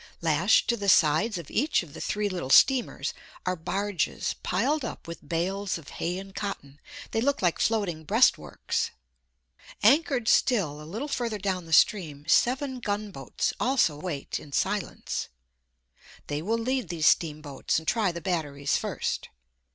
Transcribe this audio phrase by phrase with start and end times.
[0.19, 3.13] Lashed to the sides of each of the three little steamers
[3.45, 6.79] are barges piled up with bales of hay and cotton.
[7.11, 8.89] They look like floating breastworks.
[9.83, 15.27] Anchored still a little further down the stream seven gunboats also wait in silence.
[16.25, 19.29] They will lead these steamboats and try the batteries first.